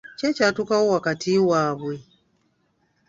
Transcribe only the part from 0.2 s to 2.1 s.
ekyatuukawo wakati waabwe?